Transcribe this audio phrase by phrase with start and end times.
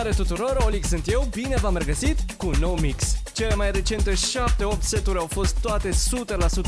[0.00, 3.16] Salutare tuturor, Olic sunt eu, bine v-am regăsit cu un nou mix.
[3.32, 4.16] Cele mai recente 7-8
[4.78, 5.90] seturi au fost toate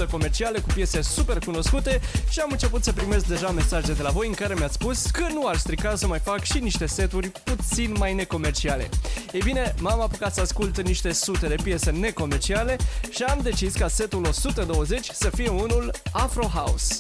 [0.07, 2.01] 100% comerciale cu piese super cunoscute
[2.31, 5.27] și am început să primesc deja mesaje de la voi în care mi-ați spus că
[5.33, 8.89] nu ar strica să mai fac și niște seturi puțin mai necomerciale.
[9.33, 12.77] Ei bine, m-am apucat să ascult niște sute de piese necomerciale
[13.11, 16.95] și am decis ca setul 120 să fie unul Afro House.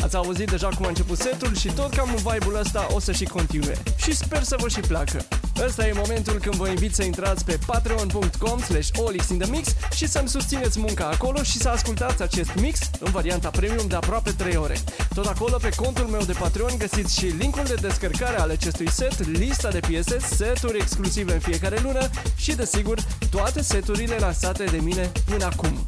[0.00, 3.12] Ați auzit deja cum a început setul și tot cam în vibe-ul ăsta o să
[3.12, 3.74] și continue.
[3.96, 5.26] Și sper să vă și placă.
[5.66, 10.78] Ăsta e momentul când vă invit să intrați pe patreon.com slash olixinthemix și să-mi susțineți
[10.78, 14.78] munca acolo și să ascultați acest mix în varianta premium de aproape 3 ore.
[15.14, 19.26] Tot acolo pe contul meu de Patreon găsiți și linkul de descărcare al acestui set,
[19.26, 22.98] lista de piese, seturi exclusive în fiecare lună și, desigur,
[23.30, 25.84] toate seturile lansate de mine până acum.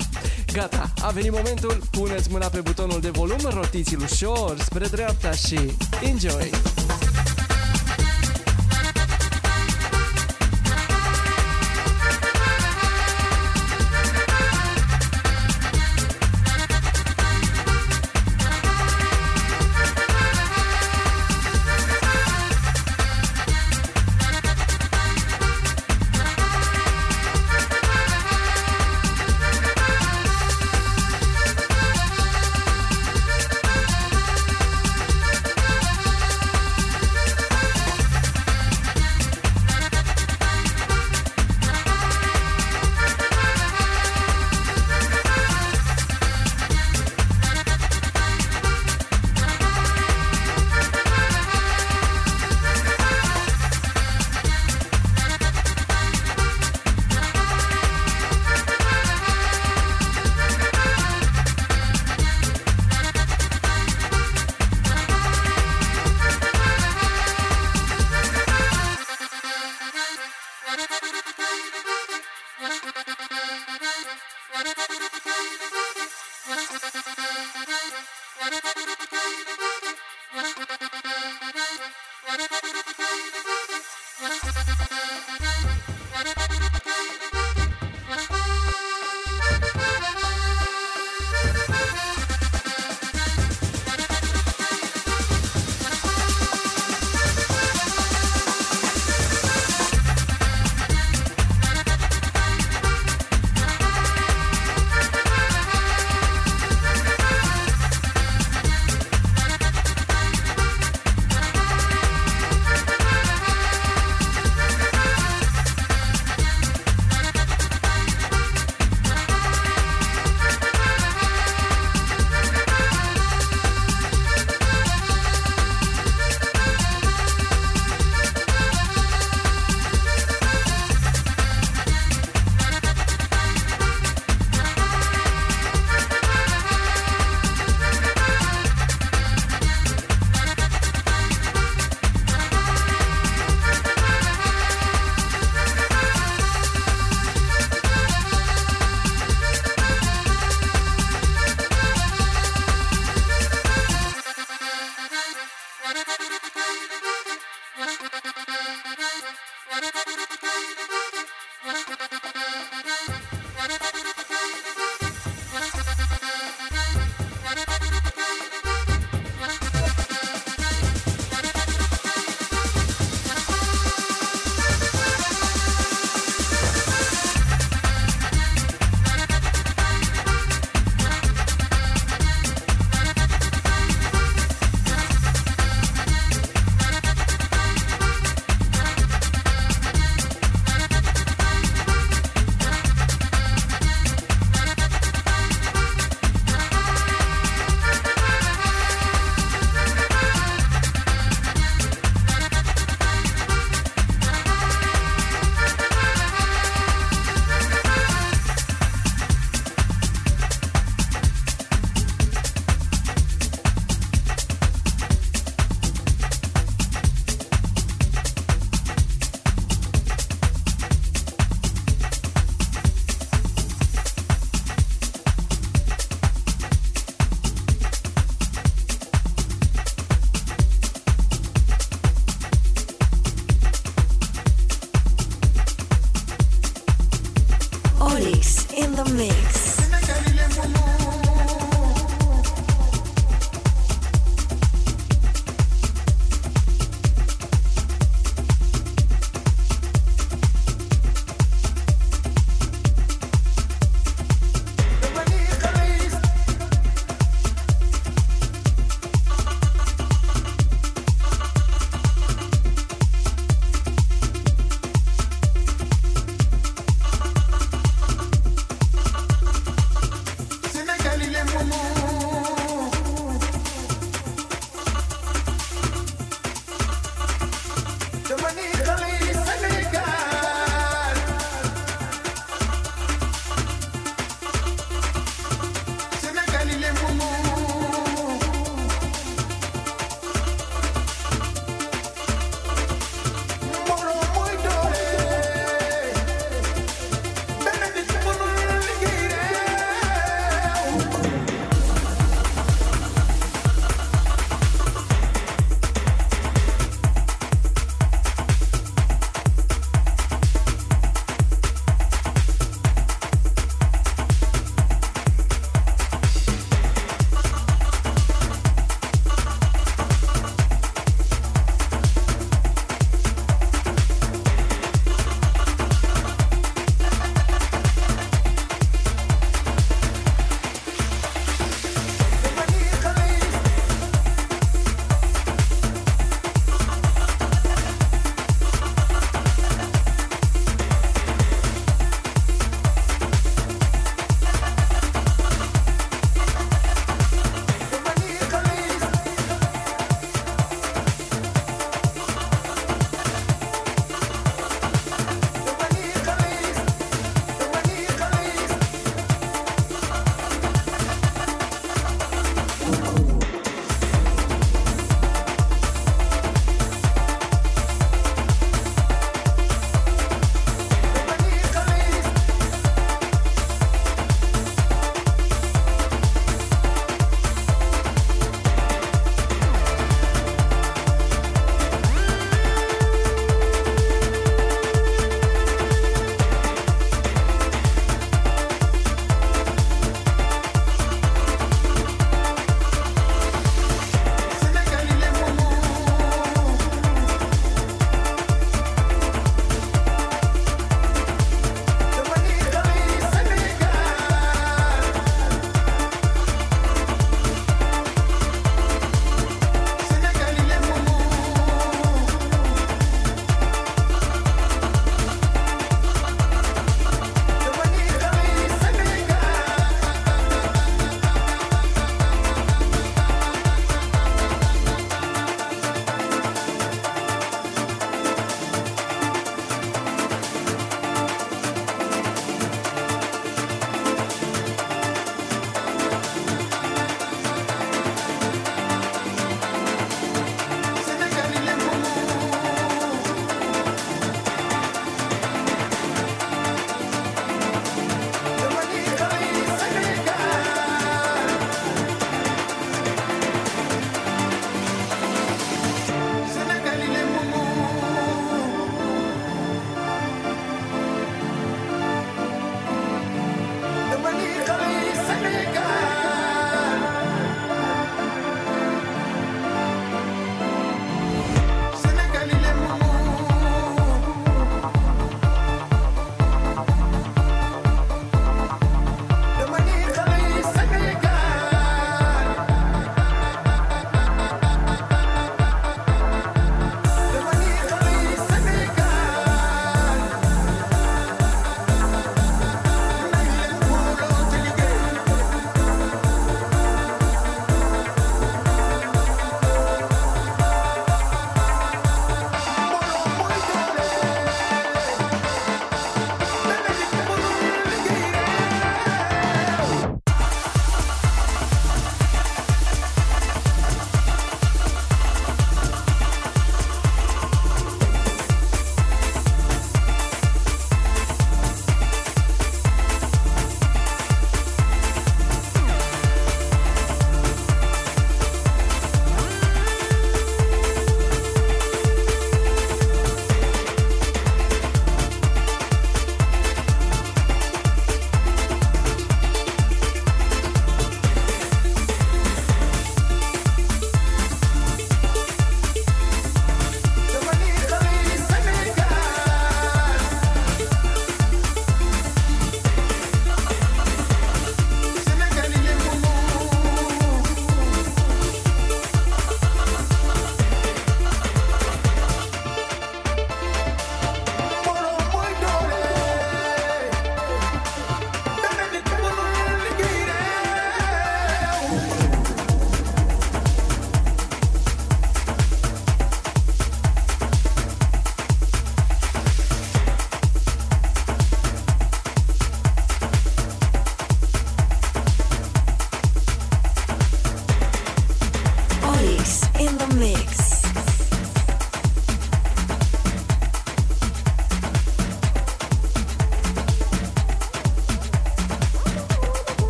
[0.53, 5.59] Gata, a venit momentul, puneți mâna pe butonul de volum, rotiți-l ușor spre dreapta și
[6.03, 6.51] enjoy!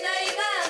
[0.00, 0.69] 再来一个。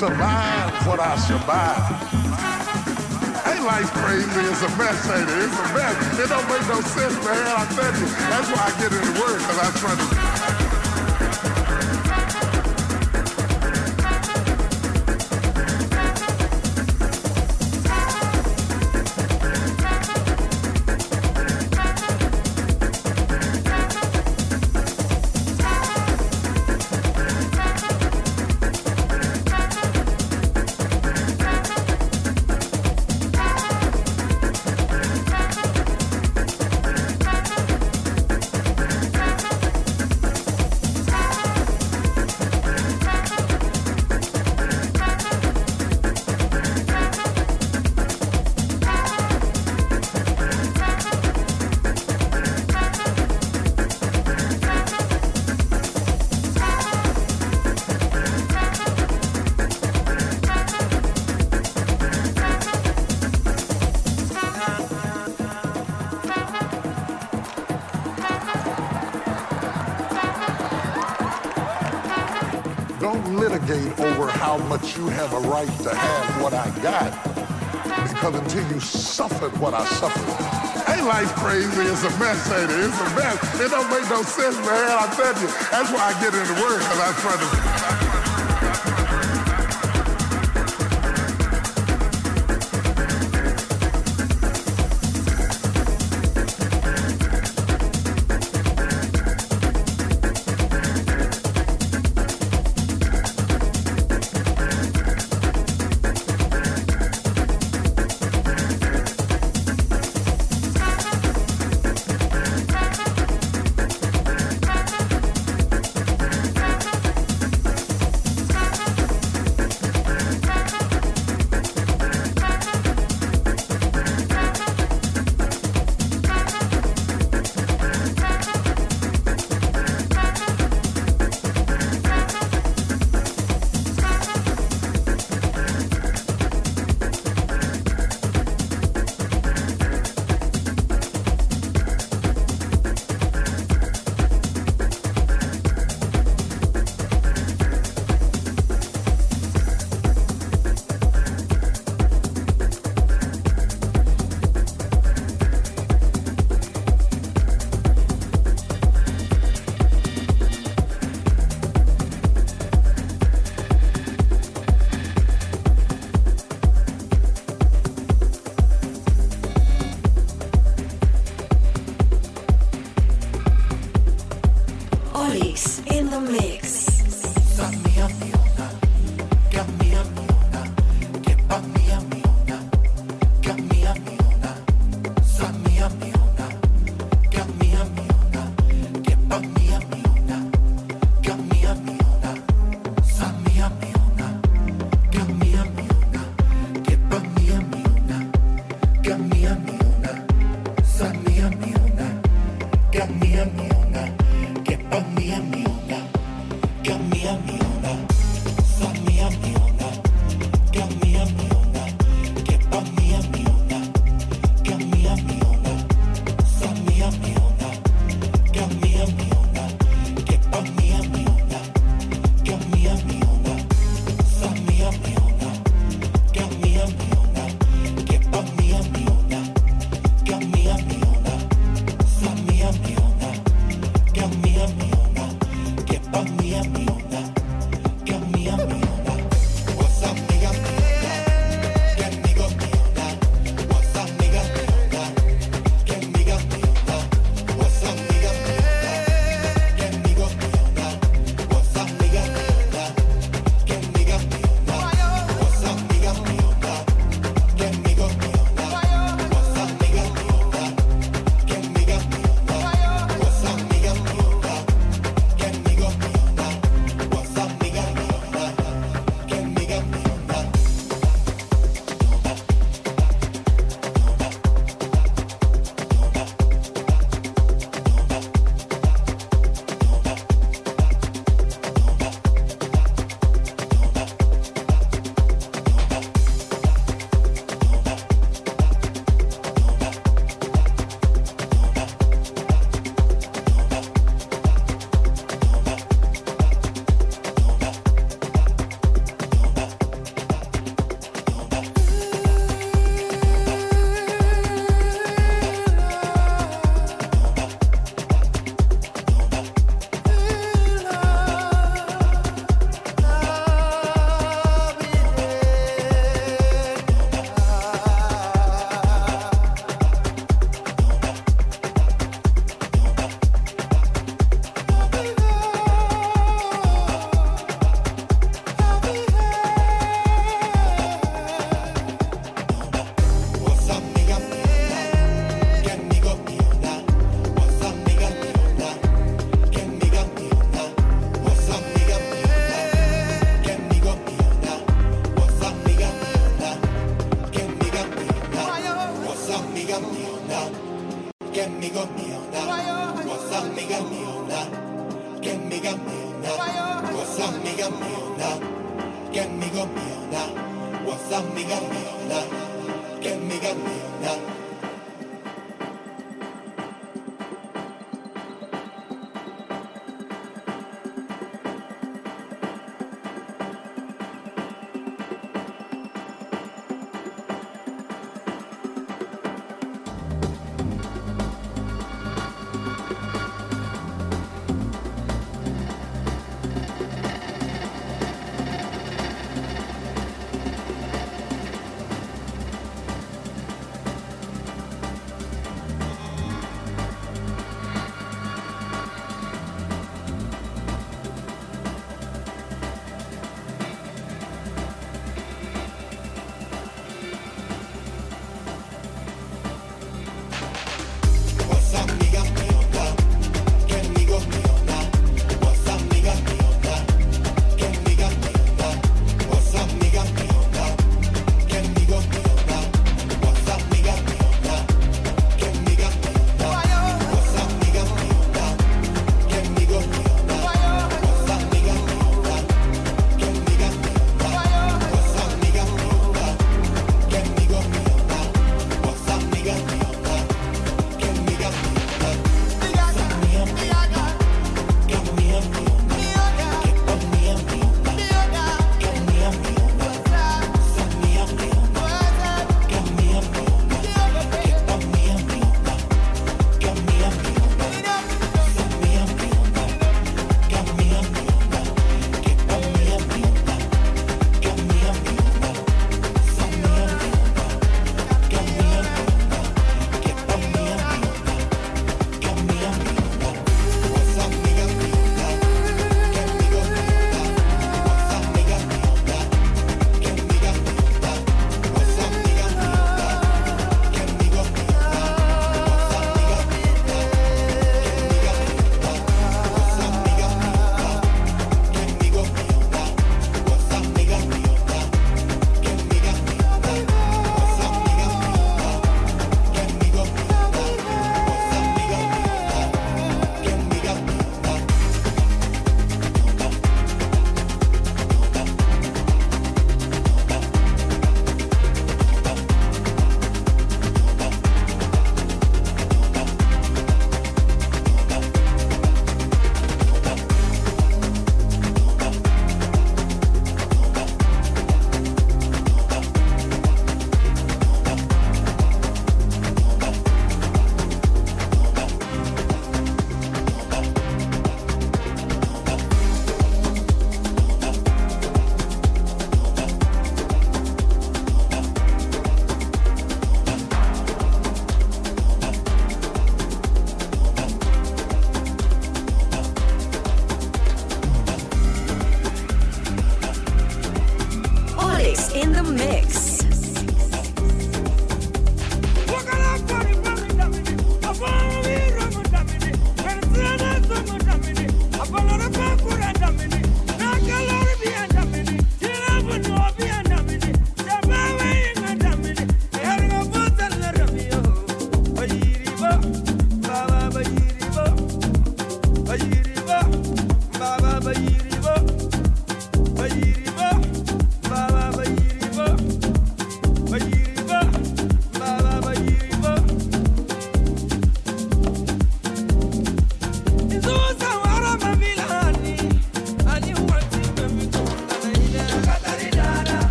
[0.00, 1.92] Survived what I survived.
[3.44, 4.40] Ain't life crazy?
[4.48, 5.44] It's a mess, ain't it?
[5.44, 6.18] It's a mess.
[6.18, 7.44] It don't make no sense, man.
[7.44, 8.08] I tell you.
[8.32, 10.29] That's why I get into work, because I try to...
[75.00, 77.10] you have a right to have what I got.
[78.08, 80.28] Because until you suffered what I suffered,
[80.92, 81.88] ain't life crazy?
[81.88, 82.80] It's a mess, ain't it?
[82.84, 83.60] It's a mess.
[83.60, 84.90] It don't make no sense, man.
[84.92, 85.48] I tell you.
[85.72, 87.79] That's why I get into work, because I try to...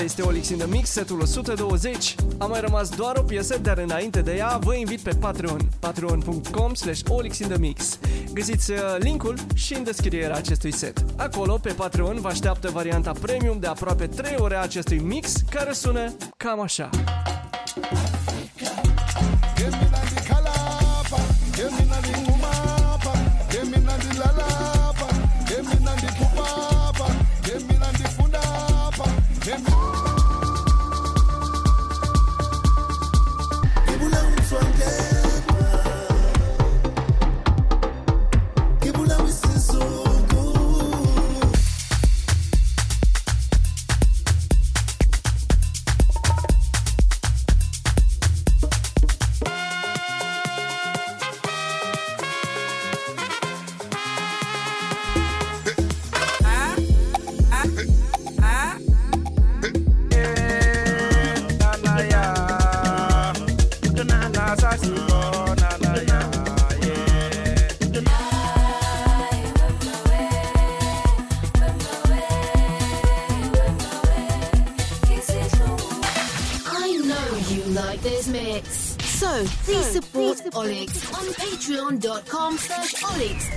[0.00, 2.14] Acesta este Olix in the Mix, setul 120.
[2.38, 6.74] A mai rămas doar o piesă, dar înainte de ea vă invit pe Patreon, patreon.com
[6.74, 7.98] slash olixinthemix.
[8.32, 11.04] Găsiți uh, linkul și în descrierea acestui set.
[11.16, 15.72] Acolo, pe Patreon, vă așteaptă varianta premium de aproape 3 ore a acestui mix, care
[15.72, 16.90] sună cam așa.
[19.56, 19.90] Give me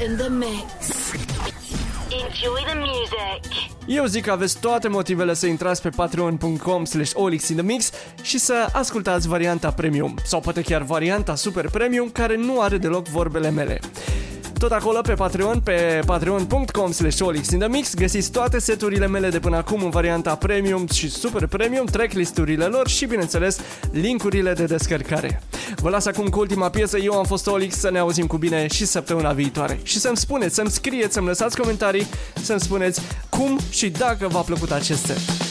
[0.09, 1.11] in the mix.
[2.09, 3.71] Enjoy the music.
[3.85, 7.91] Eu zic că aveți toate motivele să intrați pe patreon.com slash olixinthemix
[8.21, 13.07] și să ascultați varianta premium sau poate chiar varianta super premium care nu are deloc
[13.07, 13.79] vorbele mele.
[14.59, 19.83] Tot acolo pe Patreon, pe patreon.com slash olixinthemix găsiți toate seturile mele de până acum
[19.83, 23.59] în varianta premium și super premium, tracklisturile lor și bineînțeles
[23.91, 25.41] linkurile de descărcare.
[25.75, 28.67] Vă las acum cu ultima piesă, eu am fost Olix, să ne auzim cu bine
[28.67, 29.79] și săptămâna viitoare.
[29.83, 32.07] Și să-mi spuneți, să-mi scrieți, să-mi lăsați comentarii,
[32.41, 35.42] să-mi spuneți cum și dacă v-a plăcut acest set.